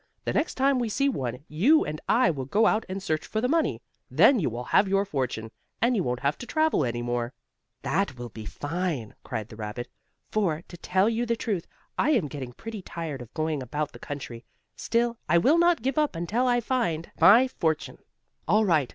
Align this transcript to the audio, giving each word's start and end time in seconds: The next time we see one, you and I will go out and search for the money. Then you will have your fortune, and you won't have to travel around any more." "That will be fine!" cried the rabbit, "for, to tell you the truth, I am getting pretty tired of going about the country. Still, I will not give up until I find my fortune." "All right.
The 0.25 0.33
next 0.33 0.55
time 0.55 0.79
we 0.79 0.89
see 0.89 1.09
one, 1.09 1.45
you 1.47 1.85
and 1.85 2.01
I 2.09 2.31
will 2.31 2.45
go 2.45 2.65
out 2.65 2.87
and 2.89 3.03
search 3.03 3.23
for 3.27 3.39
the 3.39 3.47
money. 3.47 3.83
Then 4.09 4.39
you 4.39 4.49
will 4.49 4.63
have 4.63 4.87
your 4.87 5.05
fortune, 5.05 5.51
and 5.79 5.95
you 5.95 6.01
won't 6.01 6.21
have 6.21 6.39
to 6.39 6.47
travel 6.47 6.81
around 6.83 6.89
any 6.95 7.03
more." 7.03 7.33
"That 7.83 8.17
will 8.17 8.29
be 8.29 8.43
fine!" 8.43 9.13
cried 9.23 9.49
the 9.49 9.57
rabbit, 9.57 9.89
"for, 10.31 10.63
to 10.69 10.77
tell 10.77 11.07
you 11.07 11.27
the 11.27 11.35
truth, 11.35 11.67
I 11.99 12.09
am 12.17 12.29
getting 12.29 12.53
pretty 12.53 12.81
tired 12.81 13.21
of 13.21 13.31
going 13.35 13.61
about 13.61 13.91
the 13.91 13.99
country. 13.99 14.43
Still, 14.75 15.19
I 15.29 15.37
will 15.37 15.59
not 15.59 15.83
give 15.83 15.99
up 15.99 16.15
until 16.15 16.47
I 16.47 16.61
find 16.61 17.11
my 17.19 17.47
fortune." 17.47 17.99
"All 18.47 18.65
right. 18.65 18.89